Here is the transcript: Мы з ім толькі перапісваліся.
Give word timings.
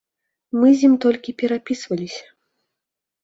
Мы 0.59 0.69
з 0.77 0.81
ім 0.91 0.95
толькі 1.03 1.35
перапісваліся. 1.41 2.23